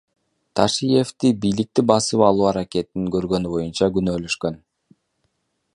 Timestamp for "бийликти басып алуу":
1.43-2.49